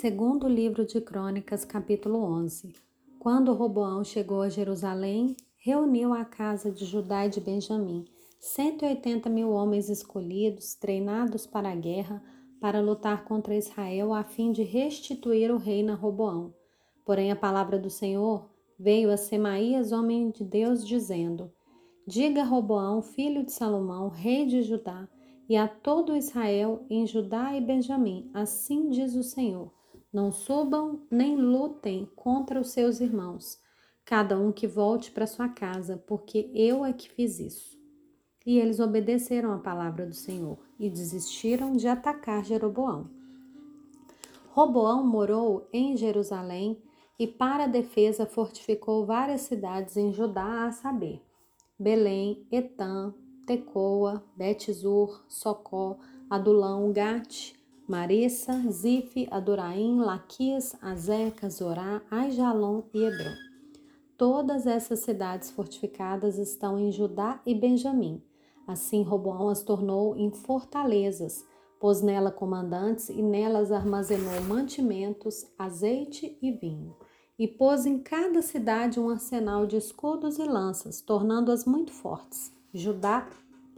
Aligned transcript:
Segundo 0.00 0.46
livro 0.46 0.86
de 0.86 1.00
Crônicas, 1.00 1.64
capítulo 1.64 2.22
11. 2.22 2.72
Quando 3.18 3.52
Roboão 3.52 4.04
chegou 4.04 4.42
a 4.42 4.48
Jerusalém, 4.48 5.34
reuniu 5.56 6.14
a 6.14 6.24
casa 6.24 6.70
de 6.70 6.84
Judá 6.84 7.26
e 7.26 7.30
de 7.30 7.40
Benjamim, 7.40 8.04
180 8.38 9.28
mil 9.28 9.50
homens 9.50 9.88
escolhidos, 9.88 10.76
treinados 10.76 11.48
para 11.48 11.72
a 11.72 11.74
guerra, 11.74 12.22
para 12.60 12.80
lutar 12.80 13.24
contra 13.24 13.56
Israel, 13.56 14.14
a 14.14 14.22
fim 14.22 14.52
de 14.52 14.62
restituir 14.62 15.50
o 15.50 15.56
reino 15.56 15.90
a 15.90 15.96
Roboão. 15.96 16.54
Porém, 17.04 17.32
a 17.32 17.36
palavra 17.36 17.76
do 17.76 17.90
Senhor 17.90 18.48
veio 18.78 19.10
a 19.10 19.16
Semaías, 19.16 19.90
homem 19.90 20.30
de 20.30 20.44
Deus, 20.44 20.86
dizendo: 20.86 21.50
Diga 22.06 22.42
a 22.42 22.44
Roboão, 22.44 23.02
filho 23.02 23.44
de 23.44 23.50
Salomão, 23.50 24.10
rei 24.10 24.46
de 24.46 24.62
Judá, 24.62 25.08
e 25.48 25.56
a 25.56 25.66
todo 25.66 26.14
Israel 26.14 26.86
em 26.88 27.04
Judá 27.04 27.56
e 27.56 27.60
Benjamim, 27.60 28.30
assim 28.32 28.90
diz 28.90 29.16
o 29.16 29.24
Senhor: 29.24 29.76
Não 30.12 30.32
subam 30.32 31.02
nem 31.10 31.36
lutem 31.36 32.08
contra 32.16 32.58
os 32.58 32.70
seus 32.70 33.00
irmãos, 33.00 33.58
cada 34.04 34.38
um 34.38 34.50
que 34.50 34.66
volte 34.66 35.10
para 35.10 35.26
sua 35.26 35.50
casa, 35.50 36.02
porque 36.06 36.50
eu 36.54 36.82
é 36.84 36.92
que 36.94 37.10
fiz 37.10 37.38
isso. 37.38 37.78
E 38.46 38.58
eles 38.58 38.80
obedeceram 38.80 39.52
à 39.52 39.58
palavra 39.58 40.06
do 40.06 40.14
Senhor 40.14 40.58
e 40.78 40.88
desistiram 40.88 41.72
de 41.72 41.86
atacar 41.86 42.42
Jeroboão. 42.42 43.10
Roboão 44.48 45.06
morou 45.06 45.68
em 45.72 45.94
Jerusalém 45.94 46.82
e, 47.18 47.26
para 47.26 47.64
a 47.64 47.68
defesa, 47.68 48.24
fortificou 48.24 49.04
várias 49.04 49.42
cidades 49.42 49.96
em 49.98 50.12
Judá, 50.12 50.64
a 50.66 50.72
saber, 50.72 51.22
Belém, 51.78 52.46
Etã, 52.50 53.12
Tecoa, 53.46 54.24
Betzur, 54.34 55.22
Socó, 55.28 55.98
Adulão, 56.30 56.92
Gate, 56.92 57.57
Marissa, 57.88 58.52
Zif, 58.70 59.26
Aduraim, 59.30 59.98
Laquias, 60.00 60.76
Azeca, 60.82 61.48
Zorá, 61.48 62.02
Aijalon 62.10 62.82
e 62.92 63.02
Hebron. 63.02 63.34
Todas 64.14 64.66
essas 64.66 64.98
cidades 64.98 65.50
fortificadas 65.50 66.36
estão 66.36 66.78
em 66.78 66.92
Judá 66.92 67.40
e 67.46 67.54
Benjamim. 67.54 68.22
Assim 68.66 69.02
Roboão 69.02 69.48
as 69.48 69.62
tornou 69.62 70.14
em 70.14 70.30
fortalezas, 70.30 71.46
pôs 71.80 72.02
nela 72.02 72.30
comandantes 72.30 73.08
e 73.08 73.22
nelas 73.22 73.72
armazenou 73.72 74.38
mantimentos, 74.42 75.46
azeite 75.58 76.36
e 76.42 76.52
vinho. 76.52 76.94
E 77.38 77.48
pôs 77.48 77.86
em 77.86 78.00
cada 78.00 78.42
cidade 78.42 79.00
um 79.00 79.08
arsenal 79.08 79.66
de 79.66 79.78
escudos 79.78 80.38
e 80.38 80.44
lanças, 80.44 81.00
tornando-as 81.00 81.64
muito 81.64 81.92
fortes. 81.92 82.52
Judá 82.74 83.30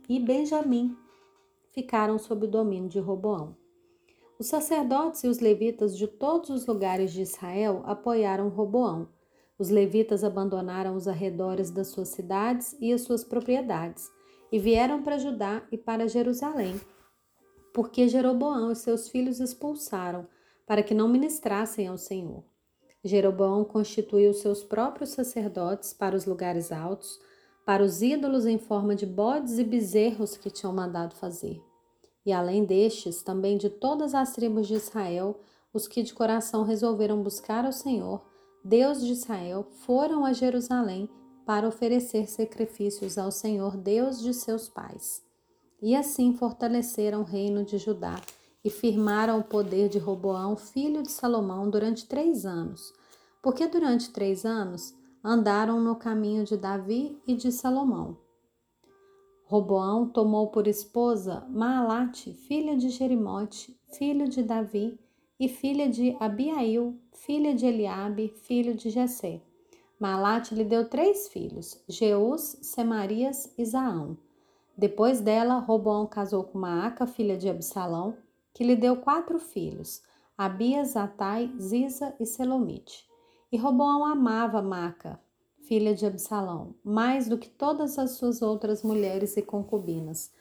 e 0.09 0.19
Benjamim 0.19 0.97
ficaram 1.71 2.19
sob 2.19 2.47
o 2.47 2.51
domínio 2.51 2.89
de 2.89 2.99
Roboão. 2.99 3.60
Os 4.41 4.47
sacerdotes 4.47 5.23
e 5.23 5.29
os 5.29 5.39
levitas 5.39 5.95
de 5.95 6.07
todos 6.07 6.49
os 6.49 6.65
lugares 6.67 7.13
de 7.13 7.21
Israel 7.21 7.83
apoiaram 7.85 8.49
Roboão. 8.49 9.07
Os 9.59 9.69
levitas 9.69 10.25
abandonaram 10.25 10.97
os 10.97 11.07
arredores 11.07 11.71
das 11.71 11.89
suas 11.89 12.09
cidades 12.09 12.75
e 12.81 12.91
as 12.91 13.03
suas 13.03 13.23
propriedades 13.23 14.11
e 14.51 14.59
vieram 14.59 15.03
para 15.03 15.19
Judá 15.19 15.63
e 15.71 15.77
para 15.77 16.09
Jerusalém, 16.09 16.81
porque 17.75 18.09
Jeroboão 18.09 18.73
e 18.73 18.77
seus 18.77 19.11
filhos 19.11 19.41
expulsaram, 19.41 20.27
para 20.67 20.83
que 20.83 20.95
não 20.95 21.07
ministrassem 21.07 21.87
ao 21.87 21.99
Senhor. 21.99 22.43
Jeroboão 23.05 23.63
constituiu 23.63 24.33
seus 24.33 24.65
próprios 24.65 25.11
sacerdotes 25.11 25.93
para 25.93 26.17
os 26.17 26.25
lugares 26.25 26.73
altos, 26.73 27.21
para 27.67 27.85
os 27.85 28.01
ídolos 28.01 28.47
em 28.47 28.57
forma 28.57 28.97
de 28.97 29.05
bodes 29.05 29.59
e 29.59 29.65
bezerros 29.65 30.35
que 30.39 30.51
tinham 30.51 30.73
mandado 30.73 31.15
fazer. 31.15 31.63
E 32.25 32.33
além 32.33 32.65
destes, 32.65 33.23
também 33.23 33.57
de 33.57 33.71
todas 33.71 34.15
as 34.15 34.33
tribos 34.33 34.67
de 34.67 34.75
Israel, 34.75 35.41
os 35.73 35.89
que 35.89 36.03
de 36.03 36.13
coração 36.13 36.65
resolveram 36.65 37.23
buscar 37.23 37.65
ao 37.65 37.73
Senhor, 37.73 38.23
Deus 38.65 39.01
de 39.01 39.13
Israel, 39.13 39.67
foram 39.87 40.25
a 40.25 40.33
Jerusalém 40.33 41.09
para 41.47 41.67
oferecer 41.67 42.29
sacrifícios 42.29 43.17
ao 43.17 43.31
Senhor, 43.31 43.77
Deus 43.77 44.21
de 44.21 44.35
seus 44.35 44.69
pais. 44.69 45.23
E 45.83 45.97
assim 45.97 46.35
fortaleceram 46.35 47.23
o 47.23 47.25
reino 47.25 47.65
de 47.65 47.79
Judá 47.79 48.21
e 48.63 48.69
firmaram 48.69 49.39
o 49.39 49.45
poder 49.45 49.89
de 49.89 49.99
Roboão, 49.99 50.57
filho 50.57 51.03
de 51.03 51.11
Salomão, 51.11 51.71
durante 51.71 52.07
três 52.07 52.45
anos. 52.45 52.93
Porque 53.43 53.67
durante 53.67 54.11
três 54.11 54.45
anos 54.45 54.95
andaram 55.25 55.81
no 55.81 55.97
caminho 55.97 56.45
de 56.45 56.57
Davi 56.57 57.19
e 57.27 57.35
de 57.35 57.51
Salomão. 57.51 58.19
Roboão 59.51 60.07
tomou 60.07 60.47
por 60.47 60.69
esposa 60.69 61.45
Maalate, 61.51 62.33
filha 62.33 62.77
de 62.77 62.89
Jerimote, 62.89 63.77
filho 63.89 64.29
de 64.29 64.45
Davi, 64.45 64.97
e 65.41 65.49
filha 65.49 65.89
de 65.89 66.17
Abiail, 66.21 66.97
filha 67.11 67.53
de 67.53 67.67
Eliabe, 67.67 68.33
filho 68.45 68.77
de 68.77 68.91
Jessé. 68.91 69.43
Maalate 69.99 70.55
lhe 70.55 70.63
deu 70.63 70.89
três 70.89 71.27
filhos, 71.27 71.83
Jeus, 71.89 72.59
Semarias 72.63 73.53
e 73.59 73.65
Zaão. 73.65 74.17
Depois 74.79 75.21
dela, 75.21 75.59
Roboão 75.59 76.07
casou 76.07 76.45
com 76.45 76.57
Maaca, 76.57 77.05
filha 77.05 77.37
de 77.37 77.49
Absalão, 77.49 78.17
que 78.55 78.63
lhe 78.63 78.77
deu 78.77 78.99
quatro 78.99 79.41
filhos, 79.41 80.01
Abias, 80.39 80.97
Atai, 80.97 81.53
Ziza 81.59 82.15
e 82.21 82.25
Selomite. 82.25 83.05
E 83.51 83.57
Roboão 83.57 84.05
amava 84.05 84.63
Maca, 84.63 85.21
filha 85.71 85.95
de 85.95 86.05
Absalão, 86.05 86.75
mais 86.83 87.29
do 87.29 87.39
que 87.39 87.49
todas 87.49 87.97
as 87.97 88.17
suas 88.17 88.43
outras 88.43 88.83
mulheres 88.83 89.37
e 89.37 89.43
concubinas, 89.43 90.33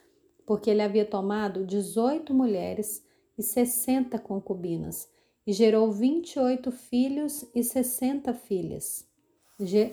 porque 0.44 0.72
ele 0.72 0.81
havia 0.81 1.06
tomado 1.06 1.67
dezoito 1.67 2.34
mulheres 2.34 3.06
e 3.38 3.44
sessenta 3.44 4.17
concubinas, 4.17 5.07
e 5.45 5.53
gerou 5.53 5.91
vinte 5.91 6.34
e 6.34 6.40
oito 6.40 6.72
filhos 6.72 7.45
e 7.53 7.63
sessenta 7.63 8.34
filhas. 8.34 9.07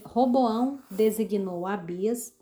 Roboão 0.06 0.80
designou 0.90 1.66
Abias, 1.66 2.34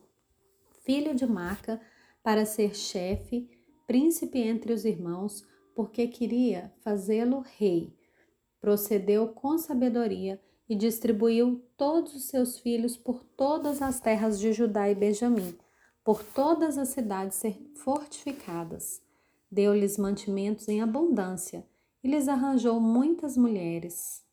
filho 0.84 1.16
de 1.16 1.26
Maca, 1.26 1.80
para 2.22 2.46
ser 2.46 2.76
chefe, 2.76 3.50
príncipe 3.88 4.38
entre 4.38 4.72
os 4.72 4.84
irmãos, 4.84 5.44
porque 5.74 6.06
queria 6.06 6.72
fazê-lo 6.84 7.42
rei. 7.58 7.92
Procedeu 8.60 9.26
com 9.26 9.58
sabedoria 9.58 10.40
e 10.68 10.74
distribuiu 10.74 11.62
todos 11.76 12.14
os 12.14 12.24
seus 12.24 12.58
filhos 12.58 12.96
por 12.96 13.22
todas 13.22 13.82
as 13.82 14.00
terras 14.00 14.40
de 14.40 14.52
Judá 14.52 14.88
e 14.90 14.94
Benjamim, 14.94 15.56
por 16.02 16.24
todas 16.24 16.78
as 16.78 16.88
cidades 16.88 17.42
fortificadas. 17.76 19.02
Deu-lhes 19.50 19.98
mantimentos 19.98 20.68
em 20.68 20.80
abundância 20.80 21.66
e 22.02 22.08
lhes 22.08 22.28
arranjou 22.28 22.80
muitas 22.80 23.36
mulheres. 23.36 24.23